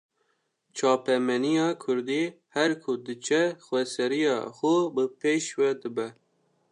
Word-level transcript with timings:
Çapemeniya 0.75 1.67
kurdî, 1.83 2.23
her 2.55 2.71
ku 2.83 2.91
diçe 3.05 3.43
xweseriya 3.65 4.37
xwe 4.57 4.77
bi 4.95 5.05
pêş 5.19 5.45
ve 5.59 5.71
dibe 5.81 6.07